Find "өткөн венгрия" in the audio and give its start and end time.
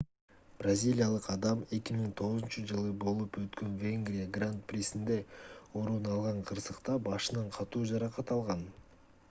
3.43-4.25